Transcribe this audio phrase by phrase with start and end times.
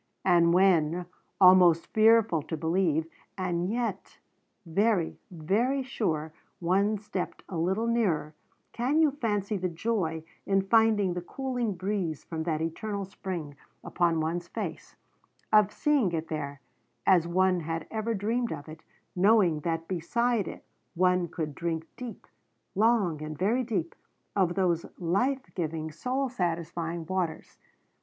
[0.25, 1.05] And when,
[1.39, 3.05] almost fearful to believe,
[3.37, 4.17] and yet
[4.65, 8.33] very, very sure, one stepped a little nearer,
[8.71, 14.19] can you fancy the joy in finding the cooling breeze from that eternal spring upon
[14.19, 14.95] one's face,
[15.53, 16.61] of seeing it there
[17.05, 18.81] as one had ever dreamed of it,
[19.15, 20.65] knowing that beside it
[20.95, 22.25] one could drink deep
[22.73, 23.93] long and very deep
[24.35, 27.59] of those life giving, soul satisfying waters?